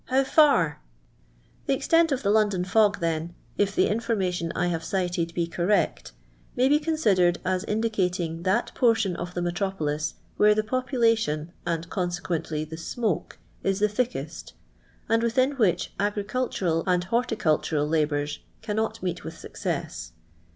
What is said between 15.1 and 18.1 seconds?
within which agricultural and horticultural la